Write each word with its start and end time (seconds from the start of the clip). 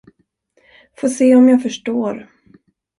Få 0.95 1.07
se 1.09 1.35
om 1.35 1.49
jag 1.49 1.63
förstår. 1.63 2.27